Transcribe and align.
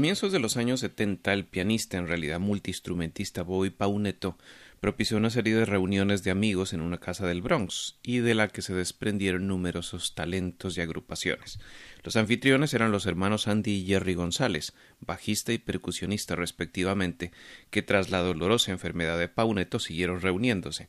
Comienzos 0.00 0.32
de 0.32 0.38
los 0.38 0.56
años 0.56 0.80
70, 0.80 1.30
el 1.30 1.44
pianista, 1.44 1.98
en 1.98 2.08
realidad 2.08 2.40
multiinstrumentista 2.40 3.42
Bobby 3.42 3.68
Pauneto, 3.68 4.38
propició 4.80 5.18
una 5.18 5.28
serie 5.28 5.54
de 5.54 5.66
reuniones 5.66 6.24
de 6.24 6.30
amigos 6.30 6.72
en 6.72 6.80
una 6.80 6.96
casa 6.96 7.26
del 7.26 7.42
Bronx, 7.42 7.98
y 8.02 8.20
de 8.20 8.34
la 8.34 8.48
que 8.48 8.62
se 8.62 8.72
desprendieron 8.72 9.46
numerosos 9.46 10.14
talentos 10.14 10.78
y 10.78 10.80
agrupaciones. 10.80 11.60
Los 12.02 12.16
anfitriones 12.16 12.72
eran 12.72 12.92
los 12.92 13.04
hermanos 13.04 13.46
Andy 13.46 13.72
y 13.72 13.84
Jerry 13.84 14.14
González, 14.14 14.72
bajista 15.00 15.52
y 15.52 15.58
percusionista 15.58 16.34
respectivamente, 16.34 17.30
que 17.68 17.82
tras 17.82 18.08
la 18.08 18.20
dolorosa 18.20 18.72
enfermedad 18.72 19.18
de 19.18 19.28
Pauneto 19.28 19.80
siguieron 19.80 20.22
reuniéndose. 20.22 20.88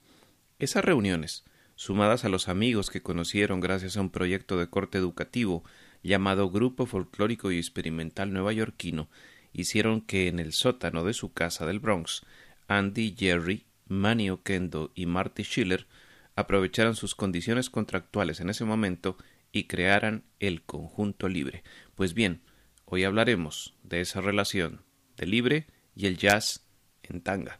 Esas 0.57 0.85
reuniones, 0.85 1.43
sumadas 1.75 2.23
a 2.23 2.29
los 2.29 2.47
amigos 2.47 2.89
que 2.89 3.01
conocieron 3.01 3.59
gracias 3.59 3.97
a 3.97 4.01
un 4.01 4.09
proyecto 4.09 4.57
de 4.57 4.69
corte 4.69 4.97
educativo 4.97 5.65
llamado 6.03 6.49
Grupo 6.49 6.85
Folclórico 6.85 7.51
y 7.51 7.57
Experimental 7.57 8.33
Nuevayorquino, 8.33 9.09
hicieron 9.53 10.01
que 10.01 10.27
en 10.27 10.39
el 10.39 10.53
sótano 10.53 11.03
de 11.03 11.13
su 11.13 11.33
casa 11.33 11.65
del 11.65 11.79
Bronx, 11.79 12.25
Andy, 12.67 13.15
Jerry, 13.17 13.65
Manny 13.87 14.29
Oquendo 14.29 14.91
y 14.95 15.05
Marty 15.05 15.43
Schiller 15.43 15.87
aprovecharan 16.35 16.95
sus 16.95 17.15
condiciones 17.15 17.69
contractuales 17.69 18.39
en 18.39 18.49
ese 18.49 18.65
momento 18.65 19.17
y 19.51 19.65
crearan 19.65 20.23
el 20.39 20.61
conjunto 20.61 21.27
libre. 21.27 21.63
Pues 21.95 22.13
bien, 22.13 22.41
hoy 22.85 23.03
hablaremos 23.03 23.75
de 23.83 24.01
esa 24.01 24.21
relación 24.21 24.81
de 25.17 25.25
libre 25.25 25.67
y 25.95 26.05
el 26.05 26.17
jazz 26.17 26.65
en 27.03 27.21
tanga. 27.21 27.59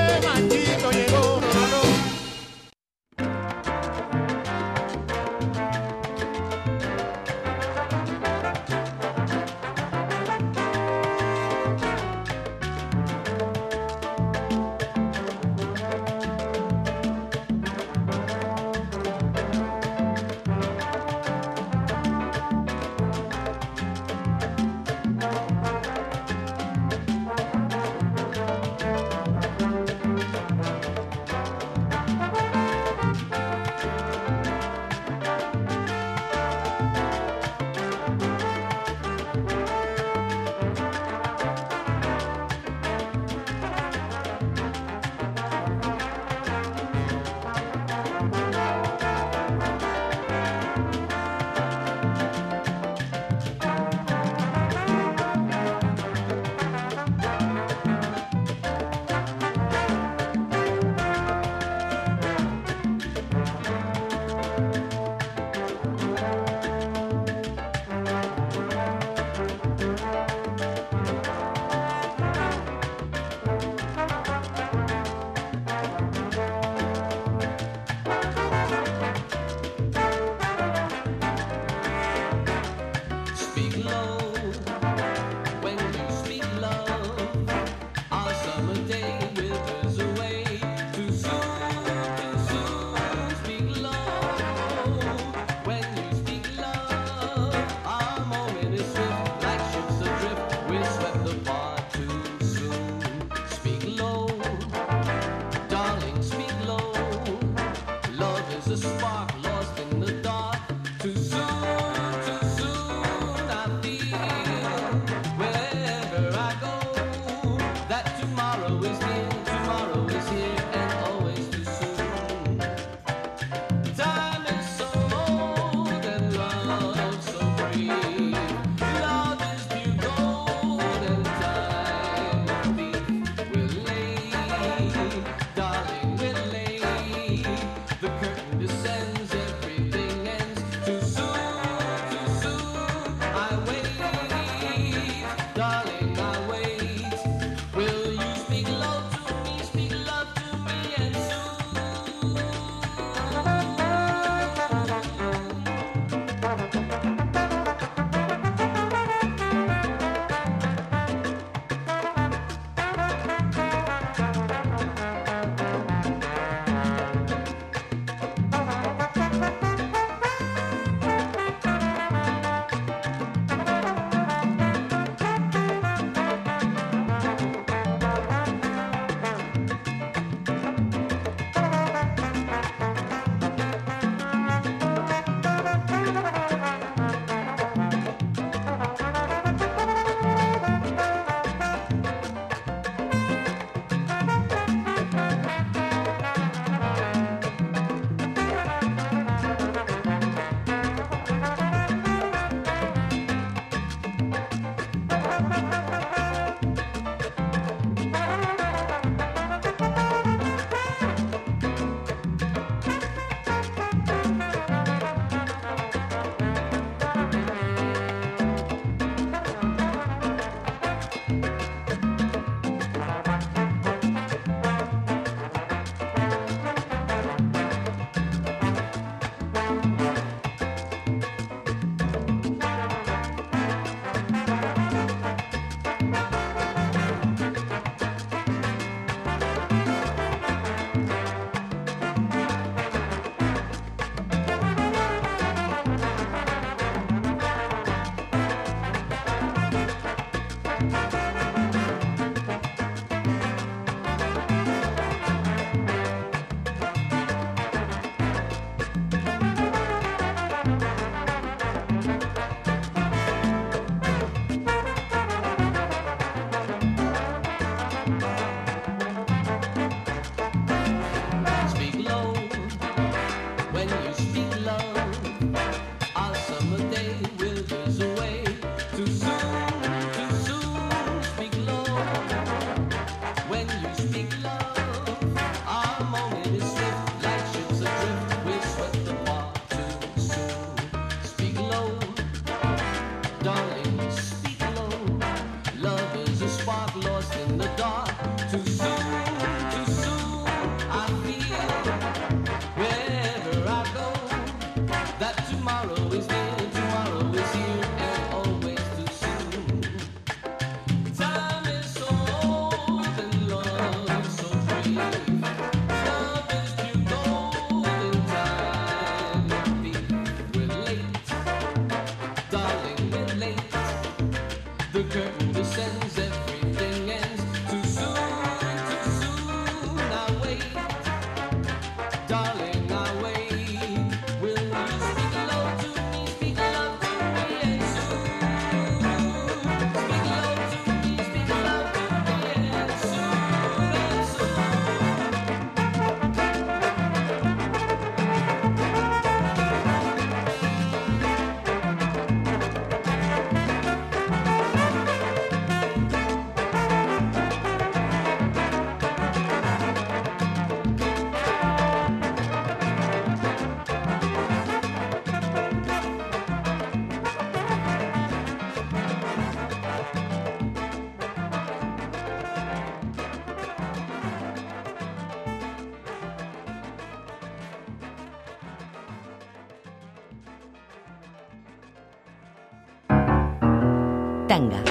Tanga. 384.51 384.83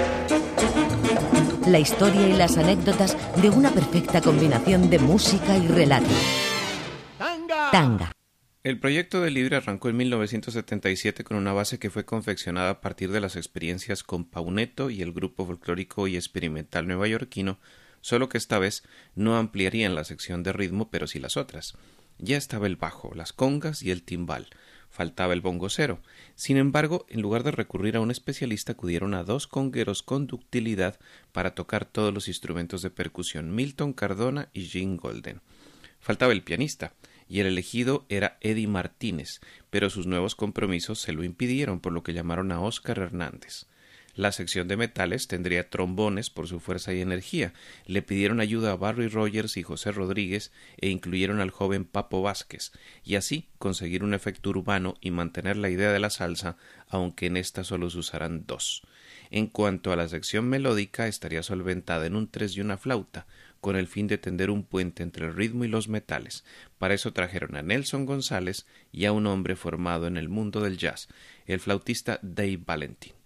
La 1.67 1.79
historia 1.79 2.27
y 2.27 2.33
las 2.33 2.57
anécdotas 2.57 3.15
de 3.43 3.51
una 3.51 3.71
perfecta 3.71 4.23
combinación 4.23 4.89
de 4.89 4.99
música 4.99 5.55
y 5.59 5.69
relato. 5.69 6.09
¡Tanga! 7.19 7.71
Tanga. 7.71 8.13
El 8.65 8.81
proyecto 8.81 9.21
de 9.21 9.31
Libre 9.31 9.57
arrancó 9.57 9.91
en 9.91 9.99
1977 9.99 11.25
con 11.25 11.37
una 11.37 11.53
base 11.53 11.79
que 11.79 11.91
fue 11.91 12.07
confeccionada 12.07 12.71
a 12.71 12.81
partir 12.81 13.13
de 13.13 13.21
las 13.21 13.37
experiencias 13.37 14.03
con 14.03 14.25
Pauneto 14.25 14.89
y 14.89 15.03
el 15.03 15.13
grupo 15.13 15.45
folclórico 15.45 16.09
y 16.09 16.17
experimental 16.17 16.87
neoyorquino, 16.87 17.59
solo 18.01 18.31
que 18.31 18.39
esta 18.39 18.59
vez 18.59 18.83
no 19.15 19.37
ampliarían 19.37 19.95
la 19.95 20.05
sección 20.05 20.43
de 20.43 20.55
ritmo, 20.55 20.89
pero 20.91 21.07
sí 21.07 21.19
las 21.19 21.37
otras. 21.37 21.75
Ya 22.17 22.39
estaba 22.39 22.67
el 22.67 22.77
bajo, 22.77 23.13
las 23.15 23.35
congas 23.35 23.83
y 23.83 23.91
el 23.91 24.05
timbal. 24.05 24.47
Faltaba 24.89 25.35
el 25.35 25.43
bongocero. 25.43 26.01
Sin 26.41 26.57
embargo, 26.57 27.05
en 27.11 27.21
lugar 27.21 27.43
de 27.43 27.51
recurrir 27.51 27.97
a 27.97 28.01
un 28.01 28.11
especialista, 28.11 28.73
acudieron 28.73 29.13
a 29.13 29.25
dos 29.25 29.47
congueros 29.47 30.03
con 30.03 30.27
ductilidad 30.27 30.99
para 31.33 31.55
tocar 31.55 31.85
todos 31.85 32.15
los 32.15 32.29
instrumentos 32.29 32.81
de 32.81 32.89
percusión, 32.89 33.55
Milton 33.55 33.93
Cardona 33.93 34.49
y 34.55 34.63
Gene 34.63 34.97
Golden. 34.97 35.43
Faltaba 36.01 36.33
el 36.33 36.43
pianista, 36.43 36.95
y 37.29 37.41
el 37.41 37.47
elegido 37.47 38.07
era 38.09 38.39
Eddie 38.41 38.69
Martínez, 38.69 39.43
pero 39.69 39.91
sus 39.91 40.07
nuevos 40.07 40.35
compromisos 40.35 40.99
se 40.99 41.13
lo 41.13 41.25
impidieron, 41.25 41.79
por 41.79 41.93
lo 41.93 42.03
que 42.03 42.15
llamaron 42.15 42.53
a 42.53 42.61
Óscar 42.63 43.01
Hernández. 43.01 43.67
La 44.15 44.33
sección 44.33 44.69
de 44.69 44.77
metales 44.77 45.29
tendría 45.29 45.71
trombones 45.71 46.31
por 46.31 46.49
su 46.49 46.61
fuerza 46.61 46.93
y 46.93 47.01
energía. 47.01 47.53
Le 47.87 48.03
pidieron 48.03 48.41
ayuda 48.41 48.73
a 48.73 48.77
Barry 48.77 49.09
Rogers 49.09 49.57
y 49.57 49.63
José 49.63 49.93
Rodríguez 49.93 50.53
e 50.79 50.89
incluyeron 50.89 51.41
al 51.41 51.51
joven 51.51 51.85
Papo 51.85 52.21
Vázquez, 52.21 52.73
y 53.05 53.15
así 53.15 53.49
conseguir 53.59 54.03
un 54.03 54.15
efecto 54.15 54.51
urbano 54.51 54.95
y 55.01 55.11
mantener 55.11 55.57
la 55.57 55.71
idea 55.71 55.93
de 55.93 56.01
la 56.01 56.11
salsa, 56.11 56.57
aunque 56.89 57.27
en 57.27 57.37
esta 57.37 57.65
solo 57.65 57.89
se 57.89 57.99
usarán 57.99 58.45
dos. 58.47 58.83
En 59.31 59.47
cuanto 59.47 59.93
a 59.93 59.97
la 59.97 60.09
sección 60.09 60.49
melódica, 60.49 61.07
estaría 61.07 61.43
solventada 61.43 62.07
en 62.07 62.17
un 62.17 62.29
tres 62.29 62.57
y 62.57 62.61
una 62.61 62.79
flauta, 62.79 63.27
con 63.61 63.77
el 63.77 63.87
fin 63.87 64.07
de 64.07 64.19
tender 64.19 64.51
un 64.51 64.65
puente 64.65 65.03
entre 65.03 65.27
el 65.27 65.35
ritmo 65.35 65.65
y 65.65 65.69
los 65.69 65.89
metales. 65.89 66.45
Para 66.79 66.95
eso 66.95 67.13
trajeron 67.13 67.57
a 67.57 67.63
Nelson 67.63 68.07
González 68.07 68.67
y 68.91 69.05
a 69.05 69.13
un 69.13 69.27
hombre 69.27 69.55
formado 69.55 70.07
en 70.07 70.17
el 70.17 70.29
mundo 70.29 70.61
del 70.61 70.79
jazz, 70.79 71.09
el 71.47 71.61
flautista 71.61 72.19
Dave 72.23 72.61
Valentin. 72.65 73.20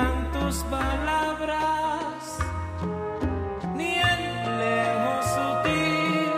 Olvidan 0.00 0.30
tus 0.32 0.56
palabras, 0.64 2.38
ni 3.74 3.94
el 3.98 4.58
lejos 4.58 5.26
sutil 5.36 6.32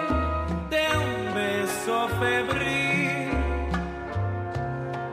de 0.70 0.84
un 1.06 1.34
beso 1.34 2.08
febril 2.20 3.30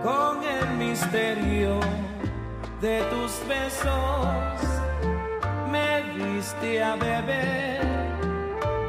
con 0.04 0.44
el 0.44 0.78
misterio 0.78 1.80
de 2.82 3.02
tus 3.12 3.32
besos 3.48 4.60
me 5.72 6.04
diste 6.18 6.84
a 6.84 6.96
beber 6.96 7.82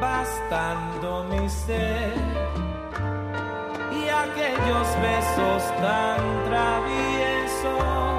bastando 0.01 1.25
mi 1.25 1.49
sed. 1.49 2.15
Y 3.93 4.09
aquellos 4.09 4.89
besos 5.03 5.63
tan 5.81 6.45
traviesos 6.49 8.10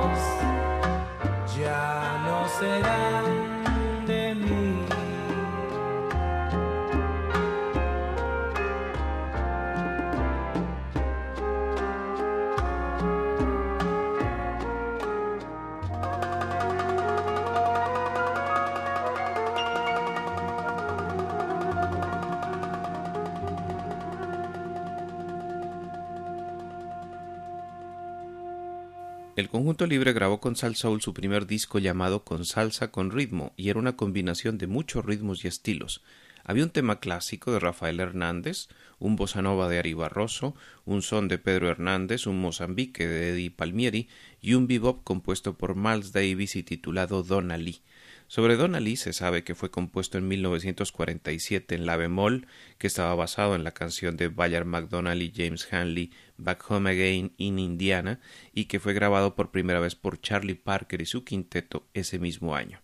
ya 2.60 3.41
conjunto 29.52 29.86
libre 29.86 30.14
grabó 30.14 30.40
con 30.40 30.56
Sal 30.56 30.78
Soul 30.78 31.02
su 31.02 31.14
primer 31.14 31.46
disco 31.46 31.78
llamado 31.78 32.24
Con 32.24 32.46
Salsa 32.46 32.90
con 32.90 33.12
Ritmo 33.12 33.52
y 33.58 33.70
era 33.70 33.80
una 33.80 33.98
combinación 33.98 34.58
de 34.58 34.66
muchos 34.66 35.04
ritmos 35.04 35.44
y 35.44 35.50
estilos. 35.50 36.02
Había 36.46 36.64
un 36.64 36.70
tema 36.70 37.02
clásico 37.02 37.52
de 37.52 37.60
Rafael 37.60 38.00
Hernández, 38.00 38.70
un 38.98 39.18
bossa 39.18 39.42
nova 39.42 39.68
de 39.68 39.78
Ari 39.78 39.94
Barroso, 39.94 40.56
un 40.86 41.02
son 41.02 41.28
de 41.28 41.38
Pedro 41.38 41.70
Hernández, 41.70 42.28
un 42.28 42.40
Mozambique 42.40 43.06
de 43.06 43.32
Eddie 43.32 43.52
Palmieri 43.52 44.08
y 44.40 44.54
un 44.54 44.68
bebop 44.68 45.04
compuesto 45.04 45.58
por 45.58 45.76
Miles 45.76 46.14
Davis 46.14 46.56
y 46.56 46.64
titulado 46.64 47.22
Donna 47.22 47.58
Lee. 47.58 47.82
Sobre 48.32 48.56
Lee 48.80 48.96
se 48.96 49.12
sabe 49.12 49.44
que 49.44 49.56
fue 49.56 49.72
compuesto 49.72 50.18
en 50.18 50.30
1947 50.30 51.76
en 51.76 51.86
la 51.86 51.98
bemol, 51.98 52.48
que 52.78 52.88
estaba 52.88 53.14
basado 53.14 53.56
en 53.56 53.66
la 53.66 53.74
canción 53.74 54.16
de 54.16 54.30
Bayard 54.30 54.64
McDonnell 54.64 55.22
y 55.22 55.34
James 55.36 55.68
Hanley 55.70 56.14
Back 56.38 56.64
Home 56.72 56.92
Again 56.92 57.34
in 57.36 57.60
Indiana 57.60 58.22
y 58.54 58.68
que 58.68 58.80
fue 58.80 58.94
grabado 58.94 59.36
por 59.36 59.52
primera 59.52 59.82
vez 59.82 59.96
por 59.96 60.22
Charlie 60.22 60.56
Parker 60.56 61.02
y 61.02 61.08
su 61.08 61.26
quinteto 61.26 61.90
ese 61.94 62.20
mismo 62.20 62.56
año. 62.56 62.80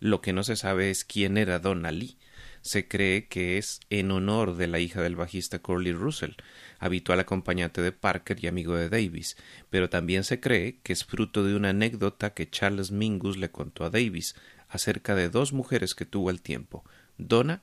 Lo 0.00 0.20
que 0.20 0.34
no 0.34 0.42
se 0.42 0.56
sabe 0.56 0.90
es 0.90 1.06
quién 1.06 1.38
era 1.38 1.60
Lee. 1.92 2.18
Se 2.60 2.86
cree 2.86 3.26
que 3.26 3.56
es 3.56 3.80
en 3.88 4.10
honor 4.10 4.56
de 4.56 4.66
la 4.66 4.80
hija 4.80 5.00
del 5.00 5.16
bajista 5.16 5.60
Curly 5.60 5.92
Russell, 5.92 6.32
habitual 6.78 7.20
acompañante 7.20 7.80
de 7.80 7.92
Parker 7.92 8.38
y 8.42 8.48
amigo 8.48 8.76
de 8.76 8.90
Davis, 8.90 9.38
pero 9.70 9.88
también 9.88 10.24
se 10.24 10.40
cree 10.40 10.78
que 10.82 10.92
es 10.92 11.04
fruto 11.04 11.42
de 11.42 11.54
una 11.54 11.70
anécdota 11.70 12.34
que 12.34 12.50
Charles 12.50 12.90
Mingus 12.90 13.38
le 13.38 13.50
contó 13.50 13.84
a 13.84 13.90
Davis 13.90 14.34
acerca 14.70 15.14
de 15.14 15.28
dos 15.28 15.52
mujeres 15.52 15.94
que 15.94 16.06
tuvo 16.06 16.30
al 16.30 16.40
tiempo, 16.40 16.84
Donna 17.18 17.62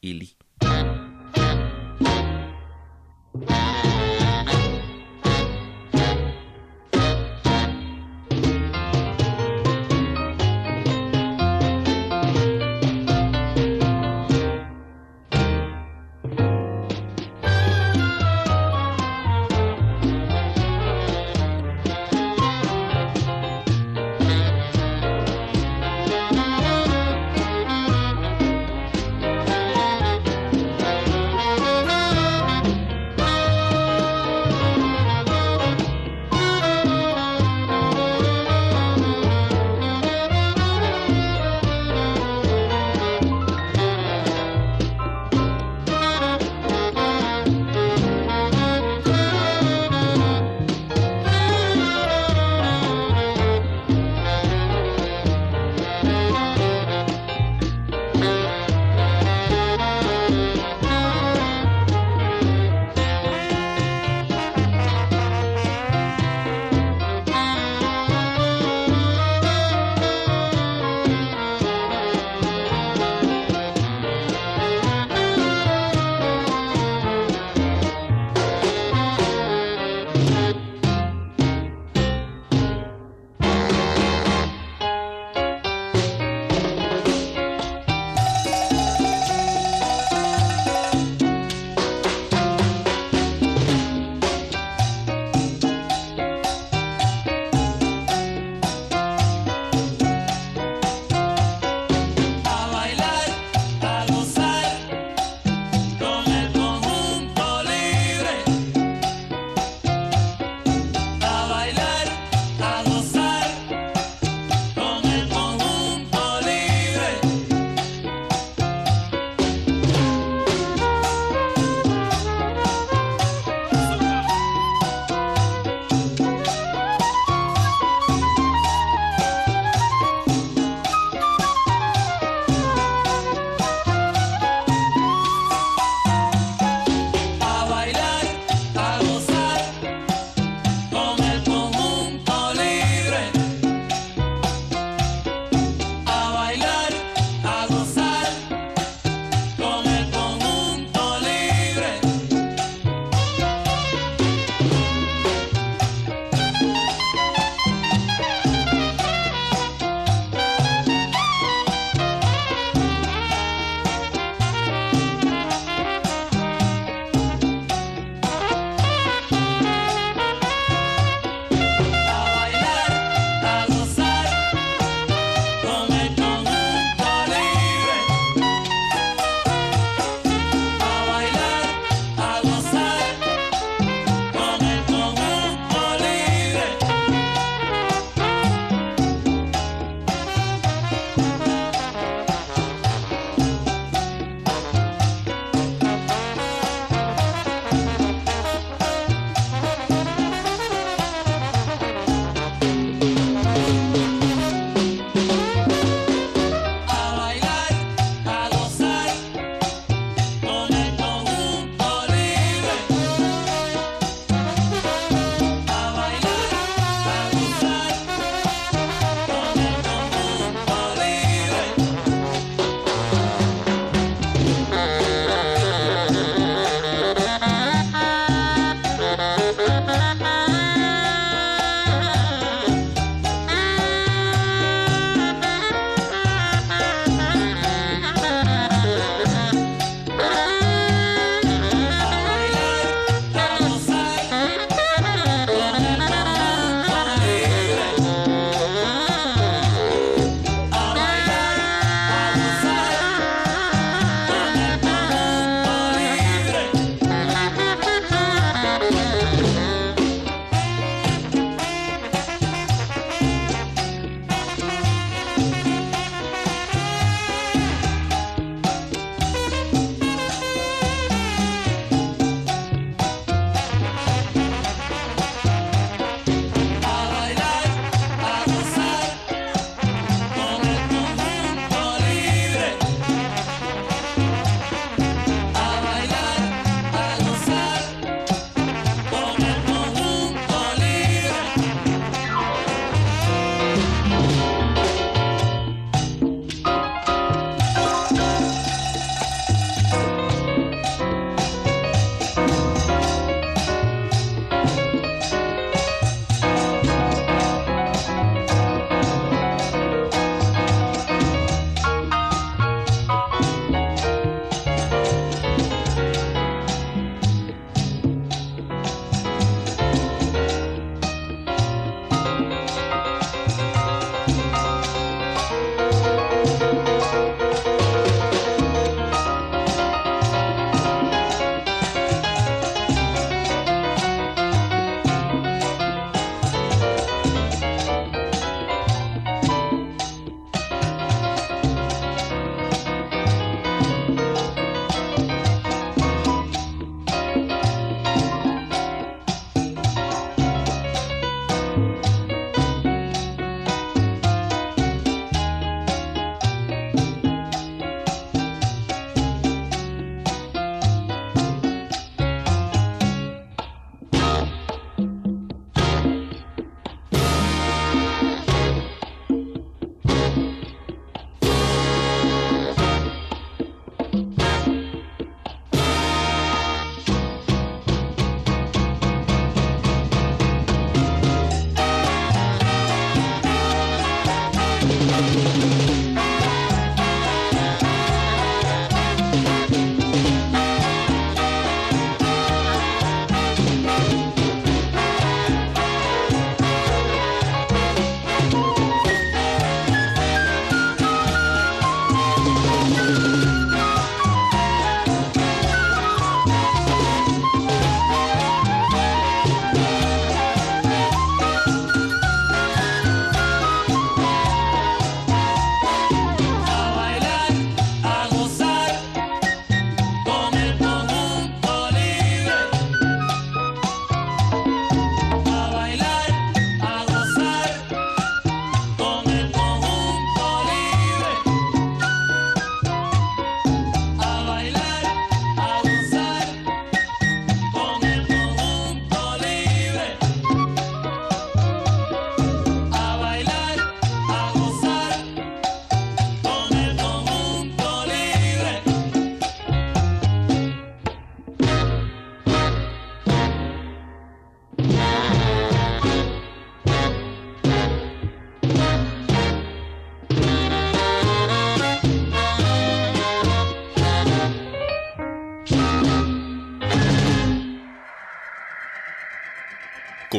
y 0.00 0.14
Lee. 0.14 0.36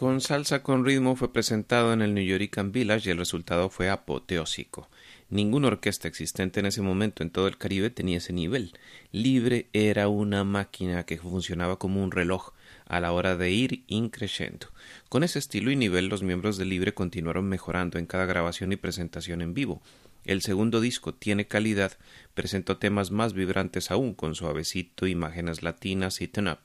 Con 0.00 0.22
Salsa 0.22 0.62
con 0.62 0.86
ritmo 0.86 1.14
fue 1.14 1.30
presentado 1.30 1.92
en 1.92 2.00
el 2.00 2.14
New 2.14 2.24
Yorican 2.24 2.72
Village 2.72 3.10
y 3.10 3.12
el 3.12 3.18
resultado 3.18 3.68
fue 3.68 3.90
apoteósico. 3.90 4.88
Ninguna 5.28 5.66
orquesta 5.66 6.08
existente 6.08 6.58
en 6.58 6.64
ese 6.64 6.80
momento 6.80 7.22
en 7.22 7.28
todo 7.28 7.46
el 7.46 7.58
Caribe 7.58 7.90
tenía 7.90 8.16
ese 8.16 8.32
nivel. 8.32 8.72
Libre 9.12 9.68
era 9.74 10.08
una 10.08 10.42
máquina 10.42 11.04
que 11.04 11.18
funcionaba 11.18 11.78
como 11.78 12.02
un 12.02 12.12
reloj 12.12 12.54
a 12.86 12.98
la 13.00 13.12
hora 13.12 13.36
de 13.36 13.50
ir 13.50 13.84
increciendo. 13.88 14.68
Con 15.10 15.22
ese 15.22 15.38
estilo 15.38 15.70
y 15.70 15.76
nivel 15.76 16.06
los 16.06 16.22
miembros 16.22 16.56
de 16.56 16.64
Libre 16.64 16.94
continuaron 16.94 17.46
mejorando 17.46 17.98
en 17.98 18.06
cada 18.06 18.24
grabación 18.24 18.72
y 18.72 18.76
presentación 18.76 19.42
en 19.42 19.52
vivo. 19.52 19.82
El 20.24 20.40
segundo 20.40 20.80
disco 20.80 21.12
tiene 21.12 21.46
calidad, 21.46 21.98
presentó 22.32 22.78
temas 22.78 23.10
más 23.10 23.34
vibrantes 23.34 23.90
aún 23.90 24.14
con 24.14 24.34
suavecito, 24.34 25.06
imágenes 25.06 25.62
latinas 25.62 26.22
y 26.22 26.28
turn 26.28 26.48
up. 26.48 26.60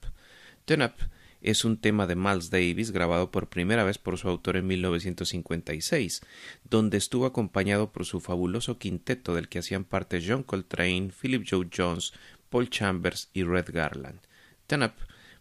Turn 0.63 0.83
up 0.83 0.93
es 1.45 1.63
un 1.63 1.77
tema 1.77 2.07
de 2.07 2.15
Miles 2.15 2.49
Davis 2.49 2.89
grabado 2.89 3.29
por 3.29 3.49
primera 3.49 3.83
vez 3.83 3.99
por 3.99 4.17
su 4.17 4.27
autor 4.27 4.57
en 4.57 4.65
1956, 4.65 6.21
donde 6.63 6.97
estuvo 6.97 7.27
acompañado 7.27 7.91
por 7.91 8.03
su 8.05 8.19
fabuloso 8.19 8.79
quinteto 8.79 9.35
del 9.35 9.47
que 9.47 9.59
hacían 9.59 9.83
parte 9.83 10.23
John 10.27 10.41
Coltrane, 10.41 11.11
Philip 11.11 11.45
Joe 11.47 11.69
Jones, 11.71 12.13
Paul 12.49 12.71
Chambers 12.71 13.29
y 13.31 13.43
Red 13.43 13.67
Garland. 13.71 14.21
Turn 14.65 14.81
Up, 14.81 14.93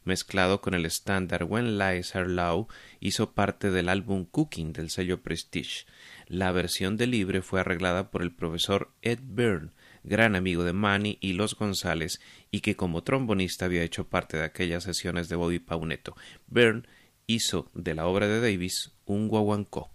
mezclado 0.04 0.60
con 0.60 0.74
el 0.74 0.84
estándar 0.84 1.44
When 1.44 1.78
Lies 1.78 2.14
Are 2.14 2.28
Low, 2.28 2.68
hizo 3.00 3.32
parte 3.32 3.70
del 3.70 3.88
álbum 3.88 4.26
Cooking 4.26 4.74
del 4.74 4.90
sello 4.90 5.22
Prestige. 5.22 5.86
La 6.26 6.52
versión 6.52 6.98
de 6.98 7.06
libre 7.06 7.40
fue 7.40 7.60
arreglada 7.60 8.10
por 8.10 8.20
el 8.20 8.30
profesor 8.30 8.90
Ed 9.00 9.20
Byrne, 9.22 9.70
gran 10.04 10.36
amigo 10.36 10.62
de 10.62 10.72
Manny 10.72 11.18
y 11.20 11.32
Los 11.32 11.56
González, 11.56 12.20
y 12.50 12.60
que 12.60 12.76
como 12.76 13.02
trombonista 13.02 13.64
había 13.64 13.82
hecho 13.82 14.08
parte 14.08 14.36
de 14.36 14.44
aquellas 14.44 14.84
sesiones 14.84 15.28
de 15.28 15.36
Bobby 15.36 15.58
Pauneto. 15.58 16.14
Byrne 16.46 16.84
hizo 17.26 17.70
de 17.74 17.94
la 17.94 18.06
obra 18.06 18.28
de 18.28 18.40
Davis 18.40 18.92
un 19.06 19.28
guaguancó. 19.28 19.90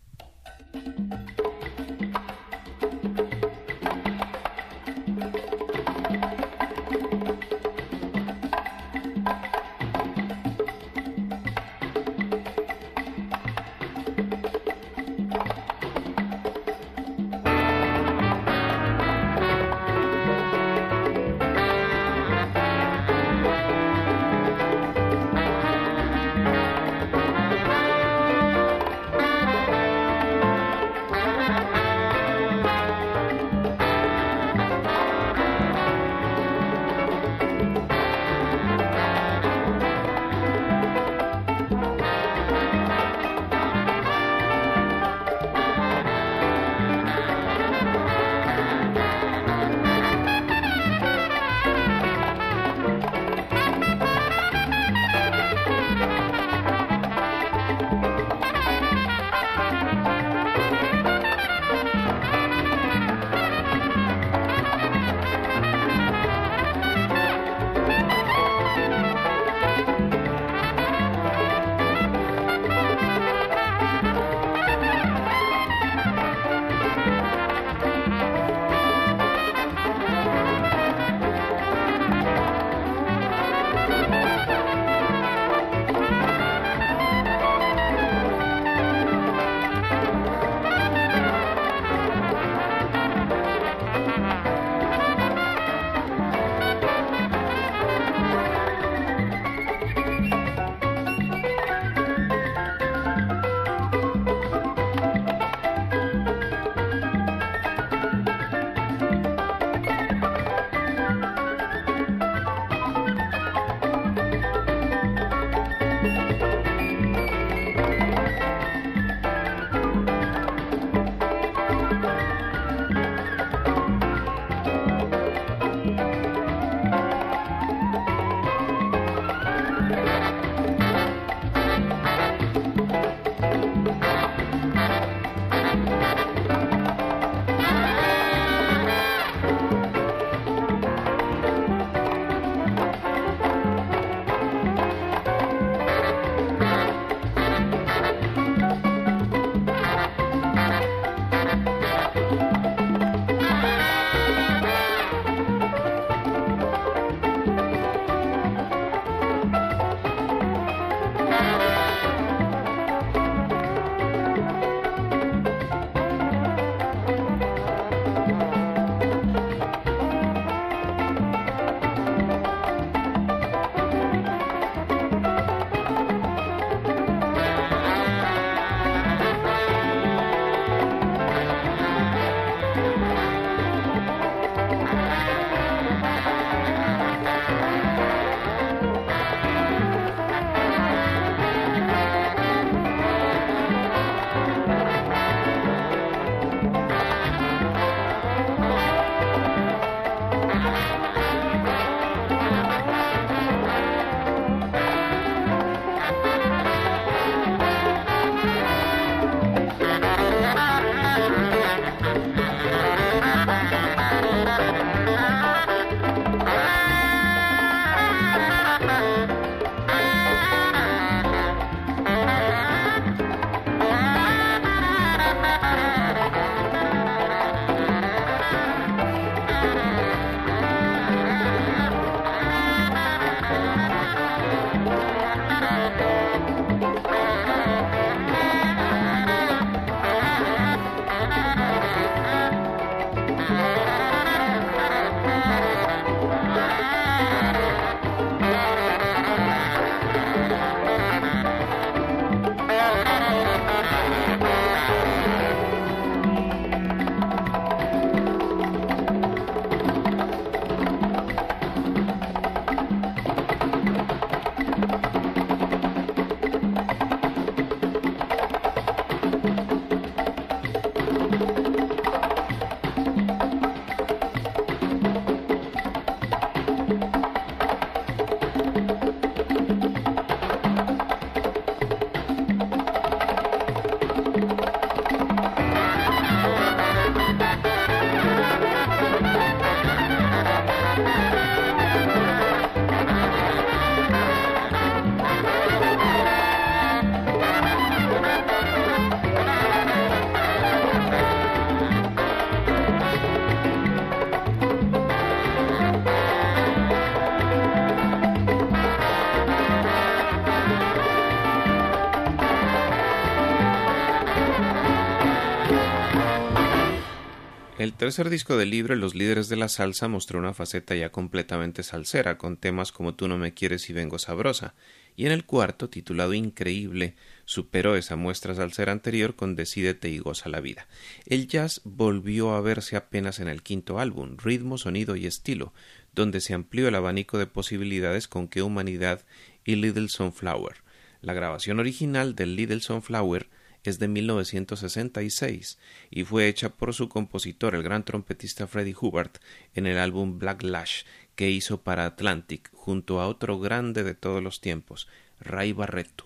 Tercer 318.00 318.30
disco 318.30 318.56
de 318.56 318.66
Libre, 318.66 318.96
Los 318.96 319.14
líderes 319.14 319.50
de 319.50 319.58
la 319.58 319.68
salsa, 319.68 320.08
mostró 320.08 320.40
una 320.40 320.54
faceta 320.54 320.96
ya 320.96 321.12
completamente 321.12 321.84
salsera, 321.84 322.38
con 322.38 322.56
temas 322.56 322.94
como 322.94 323.14
Tú 323.14 323.28
no 323.28 323.38
me 323.38 323.54
quieres 323.54 323.90
y 323.90 323.94
vengo 323.94 324.18
sabrosa, 324.20 324.74
y 325.18 325.26
en 325.26 325.34
el 325.34 325.44
cuarto, 325.44 325.90
titulado 325.90 326.34
Increíble, 326.34 327.16
superó 327.44 327.98
esa 327.98 328.16
muestra 328.16 328.56
salsera 328.56 328.94
anterior 328.94 329.36
con 329.36 329.58
Decídete 329.58 330.08
y 330.08 330.20
goza 330.20 330.48
la 330.48 330.62
vida. 330.62 330.88
El 331.26 331.50
jazz 331.50 331.82
volvió 331.84 332.54
a 332.54 332.62
verse 332.62 332.96
apenas 332.96 333.42
en 333.42 333.50
el 333.50 333.64
quinto 333.64 334.00
álbum, 334.00 334.38
Ritmo, 334.38 334.78
Sonido 334.78 335.18
y 335.18 335.26
Estilo, 335.26 335.74
donde 336.16 336.40
se 336.40 336.54
amplió 336.54 336.88
el 336.88 336.96
abanico 336.96 337.38
de 337.38 337.48
posibilidades 337.48 338.30
con 338.30 338.48
que 338.48 338.62
Humanidad 338.62 339.26
y 339.66 339.76
Little 339.76 340.08
Sunflower. 340.08 340.78
La 341.20 341.34
grabación 341.34 341.80
original 341.80 342.34
del 342.34 342.56
Little 342.56 342.80
Sunflower 342.80 343.50
es 343.84 344.00
de 344.00 344.08
1966 344.08 345.78
y 346.12 346.24
fue 346.24 346.48
hecha 346.48 346.70
por 346.70 346.94
su 346.94 347.10
compositor, 347.10 347.76
el 347.76 347.84
gran 347.84 348.04
trompetista 348.04 348.68
Freddie 348.68 348.96
Hubbard, 349.00 349.32
en 349.74 349.86
el 349.88 349.98
álbum 349.98 350.40
Black 350.40 350.64
Lash 350.64 351.04
que 351.36 351.50
hizo 351.50 351.82
para 351.82 352.06
Atlantic 352.06 352.70
junto 352.74 353.22
a 353.22 353.28
otro 353.28 353.60
grande 353.60 354.04
de 354.04 354.14
todos 354.14 354.44
los 354.44 354.60
tiempos, 354.60 355.08
Ray 355.40 355.72
Barretto. 355.72 356.26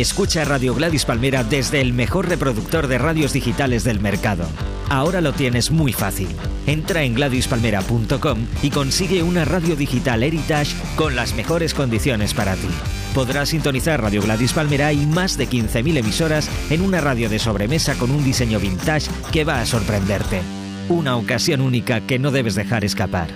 Escucha 0.00 0.44
Radio 0.44 0.76
Gladys 0.76 1.04
Palmera 1.04 1.42
desde 1.42 1.80
el 1.80 1.92
mejor 1.92 2.28
reproductor 2.28 2.86
de 2.86 2.98
radios 2.98 3.32
digitales 3.32 3.82
del 3.82 3.98
mercado. 3.98 4.44
Ahora 4.88 5.20
lo 5.20 5.32
tienes 5.32 5.72
muy 5.72 5.92
fácil. 5.92 6.28
Entra 6.68 7.02
en 7.02 7.14
gladyspalmera.com 7.14 8.46
y 8.62 8.70
consigue 8.70 9.24
una 9.24 9.44
radio 9.44 9.74
digital 9.74 10.22
Heritage 10.22 10.76
con 10.94 11.16
las 11.16 11.34
mejores 11.34 11.74
condiciones 11.74 12.32
para 12.32 12.54
ti. 12.54 12.68
Podrás 13.12 13.48
sintonizar 13.48 14.00
Radio 14.00 14.22
Gladys 14.22 14.52
Palmera 14.52 14.92
y 14.92 15.04
más 15.04 15.36
de 15.36 15.48
15.000 15.48 15.96
emisoras 15.96 16.48
en 16.70 16.82
una 16.82 17.00
radio 17.00 17.28
de 17.28 17.40
sobremesa 17.40 17.96
con 17.96 18.12
un 18.12 18.22
diseño 18.22 18.60
vintage 18.60 19.10
que 19.32 19.42
va 19.42 19.60
a 19.60 19.66
sorprenderte. 19.66 20.42
Una 20.88 21.16
ocasión 21.16 21.60
única 21.60 22.06
que 22.06 22.20
no 22.20 22.30
debes 22.30 22.54
dejar 22.54 22.84
escapar. 22.84 23.30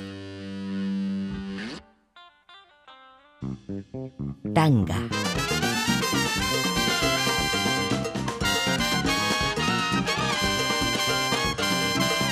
Tanga. 4.54 5.08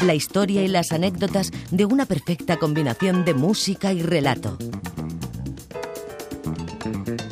La 0.02 0.14
historia 0.14 0.62
y 0.62 0.68
las 0.68 0.92
anécdotas 0.92 1.52
de 1.70 1.84
una 1.84 2.06
perfecta 2.06 2.56
combinación 2.56 3.26
de 3.26 3.34
música 3.34 3.92
y 3.92 4.00
relato. 4.02 4.56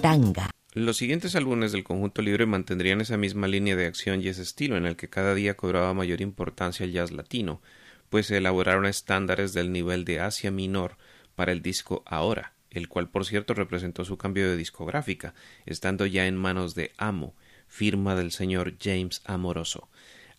Tanga. 0.02 0.50
Los 0.74 0.98
siguientes 0.98 1.34
álbumes 1.34 1.72
del 1.72 1.82
conjunto 1.82 2.20
libre 2.20 2.44
mantendrían 2.44 3.00
esa 3.00 3.16
misma 3.16 3.48
línea 3.48 3.74
de 3.74 3.86
acción 3.86 4.20
y 4.20 4.28
ese 4.28 4.42
estilo 4.42 4.76
en 4.76 4.84
el 4.84 4.96
que 4.96 5.08
cada 5.08 5.34
día 5.34 5.56
cobraba 5.56 5.94
mayor 5.94 6.20
importancia 6.20 6.84
el 6.84 6.92
jazz 6.92 7.10
latino, 7.10 7.62
pues 8.10 8.26
se 8.26 8.36
elaboraron 8.36 8.84
estándares 8.84 9.54
del 9.54 9.72
nivel 9.72 10.04
de 10.04 10.20
Asia 10.20 10.50
Minor 10.50 10.98
para 11.34 11.52
el 11.52 11.62
disco 11.62 12.02
Ahora, 12.04 12.52
el 12.70 12.88
cual 12.88 13.08
por 13.08 13.24
cierto 13.24 13.54
representó 13.54 14.04
su 14.04 14.18
cambio 14.18 14.48
de 14.48 14.58
discográfica, 14.58 15.34
estando 15.64 16.04
ya 16.04 16.26
en 16.26 16.36
manos 16.36 16.74
de 16.74 16.92
Amo, 16.98 17.34
firma 17.66 18.14
del 18.14 18.30
señor 18.30 18.74
James 18.78 19.22
Amoroso. 19.24 19.88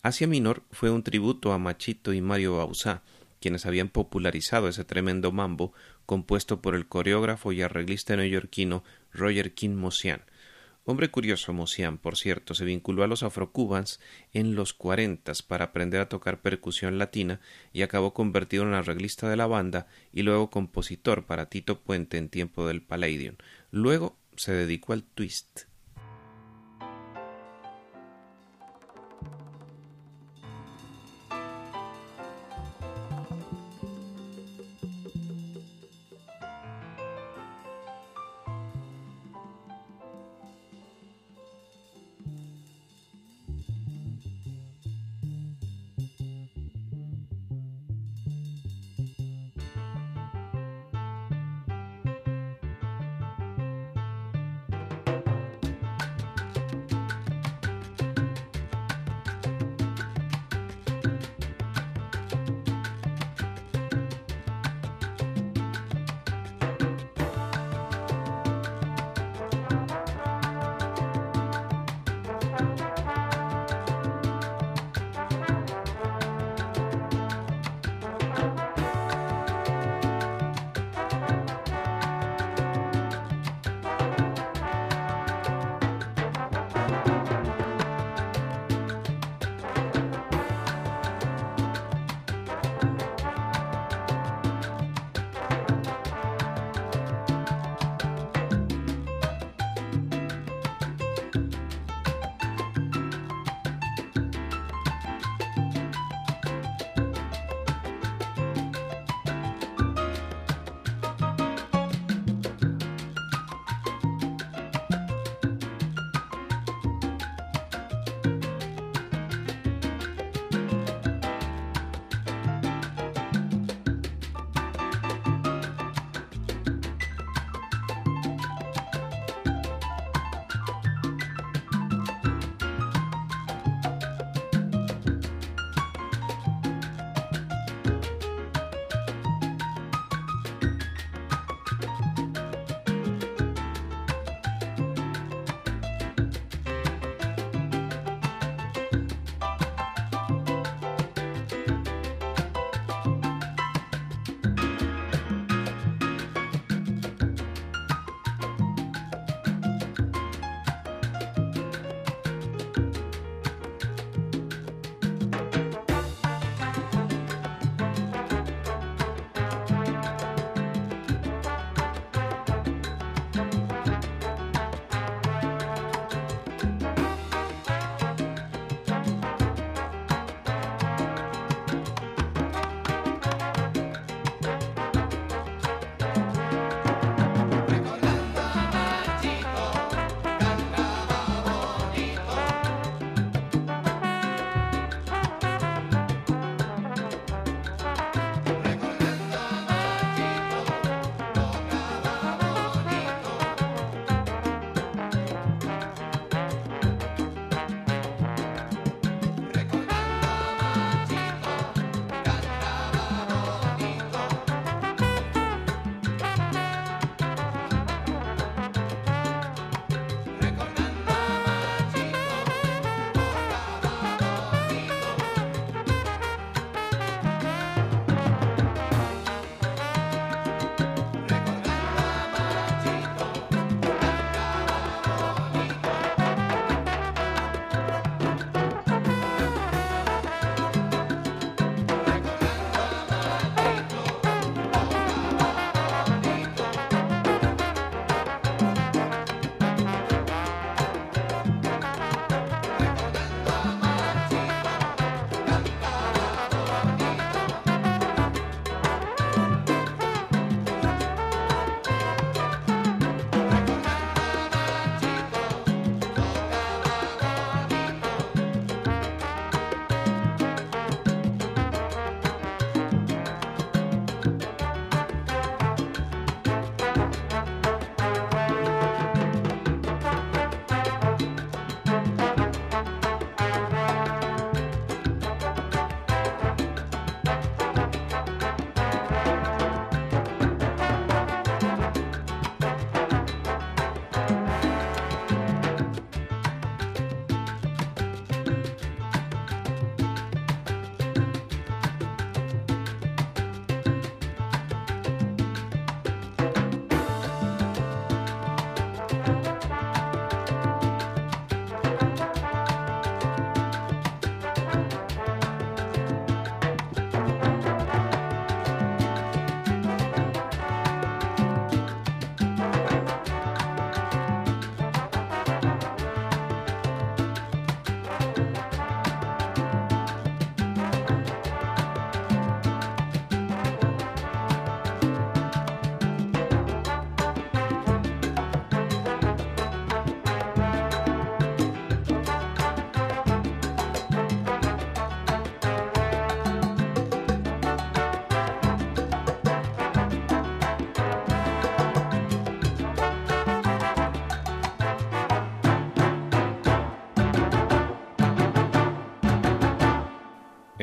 Asia 0.02 0.28
Minor 0.28 0.64
fue 0.72 0.92
un 0.92 1.04
tributo 1.04 1.52
a 1.52 1.58
Machito 1.58 2.14
y 2.14 2.22
Mario 2.22 2.56
Bauzá, 2.56 3.04
quienes 3.42 3.66
habían 3.66 3.90
popularizado 3.90 4.70
ese 4.70 4.86
tremendo 4.86 5.34
mambo 5.34 5.74
compuesto 6.06 6.62
por 6.62 6.74
el 6.74 6.88
coreógrafo 6.88 7.52
y 7.52 7.62
arreglista 7.62 8.16
neoyorquino 8.16 8.86
Roger 9.12 9.54
King 9.54 9.76
Mosian. 9.76 10.22
Hombre 10.86 11.12
curioso, 11.12 11.52
Mosian, 11.52 11.98
por 11.98 12.18
cierto, 12.18 12.56
se 12.56 12.64
vinculó 12.64 13.04
a 13.04 13.08
los 13.08 13.24
afrocubans 13.24 14.00
en 14.34 14.56
los 14.56 14.74
cuarentas 14.74 15.44
para 15.44 15.66
aprender 15.66 16.00
a 16.00 16.10
tocar 16.10 16.42
percusión 16.42 16.98
latina 16.98 17.42
y 17.74 17.82
acabó 17.82 18.14
convertido 18.14 18.64
en 18.64 18.74
arreglista 18.74 19.30
de 19.30 19.36
la 19.36 19.48
banda 19.48 19.88
y 20.14 20.24
luego 20.24 20.50
compositor 20.50 21.26
para 21.26 21.48
Tito 21.48 21.82
Puente 21.82 22.18
en 22.18 22.30
tiempo 22.30 22.66
del 22.66 22.82
Palladium. 22.82 23.36
Luego 23.70 24.18
se 24.38 24.54
dedicó 24.54 24.94
al 24.94 25.04
twist. 25.04 25.69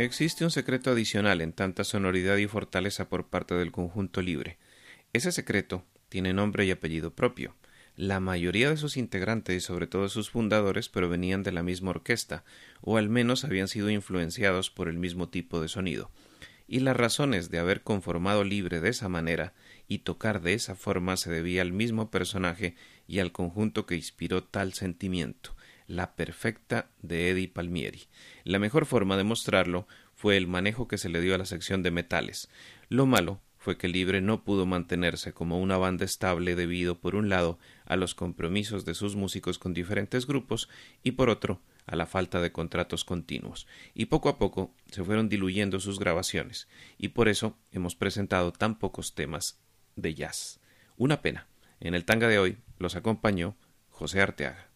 Existe 0.07 0.45
un 0.45 0.53
secreto 0.53 0.93
adicional 0.93 1.41
en 1.41 1.53
tanta 1.53 1.83
sonoridad 1.83 2.37
y 2.37 2.47
fortaleza 2.47 3.09
por 3.09 3.27
parte 3.27 3.57
del 3.57 3.73
conjunto 3.73 4.23
libre. 4.23 4.57
Ese 5.13 5.33
secreto 5.33 5.85
tiene 6.09 6.33
nombre 6.33 6.65
y 6.65 6.71
apellido 6.71 7.13
propio. 7.13 7.57
La 7.97 8.21
mayoría 8.21 8.71
de 8.71 8.77
sus 8.77 8.97
integrantes 8.97 9.57
y 9.57 9.61
sobre 9.61 9.89
todo 9.89 10.09
sus 10.09 10.31
fundadores 10.31 10.89
provenían 10.89 11.43
de 11.43 11.51
la 11.51 11.65
misma 11.65 11.91
orquesta, 11.91 12.45
o 12.83 12.99
al 12.99 13.09
menos 13.09 13.45
habían 13.45 13.67
sido 13.67 13.91
influenciados 13.91 14.71
por 14.71 14.89
el 14.89 14.97
mismo 14.97 15.29
tipo 15.29 15.61
de 15.61 15.67
sonido. 15.67 16.13
Y 16.69 16.81
las 16.81 16.97
razones 16.97 17.51
de 17.51 17.59
haber 17.59 17.83
conformado 17.83 18.45
libre 18.45 18.81
de 18.81 18.91
esa 18.91 19.09
manera 19.09 19.55
y 19.89 19.99
tocar 19.99 20.41
de 20.41 20.55
esa 20.55 20.77
forma 20.77 21.17
se 21.17 21.33
debía 21.33 21.63
al 21.63 21.73
mismo 21.73 22.13
personaje 22.13 22.77
y 23.09 23.19
al 23.19 23.33
conjunto 23.33 23.87
que 23.87 23.97
inspiró 23.97 24.45
tal 24.45 24.73
sentimiento, 24.73 25.56
la 25.87 26.15
perfecta 26.15 26.91
de 27.03 27.31
Eddie 27.31 27.49
Palmieri. 27.49 28.09
La 28.45 28.59
mejor 28.59 28.87
forma 28.87 29.17
de 29.17 29.25
mostrarlo 29.25 29.87
fue 30.15 30.37
el 30.37 30.47
manejo 30.47 30.89
que 30.89 30.99
se 30.99 31.09
le 31.09 31.21
dio 31.21 31.35
a 31.35 31.39
la 31.39 31.47
sección 31.47 31.83
de 31.83 31.91
metales. 31.91 32.49
Lo 32.89 33.07
malo 33.07 33.41
fue 33.59 33.77
que 33.77 33.89
Libre 33.89 34.21
no 34.21 34.45
pudo 34.45 34.65
mantenerse 34.65 35.33
como 35.33 35.61
una 35.61 35.77
banda 35.77 36.05
estable 36.05 36.55
debido, 36.55 37.01
por 37.01 37.17
un 37.17 37.29
lado, 37.29 37.59
a 37.85 37.97
los 37.97 38.15
compromisos 38.15 38.85
de 38.85 38.95
sus 38.95 39.17
músicos 39.17 39.59
con 39.59 39.75
diferentes 39.75 40.27
grupos 40.27 40.69
y, 41.03 41.13
por 41.13 41.29
otro, 41.31 41.61
a 41.87 41.97
la 41.97 42.07
falta 42.07 42.41
de 42.41 42.53
contratos 42.53 43.05
continuos, 43.05 43.67
y 43.95 44.07
poco 44.07 44.29
a 44.29 44.39
poco 44.39 44.75
se 44.91 45.05
fueron 45.05 45.29
diluyendo 45.29 45.81
sus 45.81 45.99
grabaciones, 45.99 46.69
y 46.99 47.09
por 47.09 47.29
eso 47.29 47.57
hemos 47.73 47.95
presentado 47.95 48.53
tan 48.53 48.79
pocos 48.79 49.15
temas 49.15 49.59
de 49.95 50.15
jazz. 50.15 50.61
Una 50.97 51.23
pena. 51.23 51.47
En 51.81 51.95
el 51.95 52.05
tanga 52.05 52.29
de 52.29 52.39
hoy 52.39 52.59
los 52.79 52.97
acompañó 52.97 53.57
José 53.91 54.21
Arteaga. 54.21 54.76